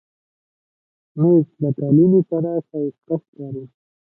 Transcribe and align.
مېز 1.19 1.47
له 1.61 1.69
قالینې 1.77 2.21
سره 2.29 2.51
ښایسته 2.67 3.15
ښکاري. 3.23 3.63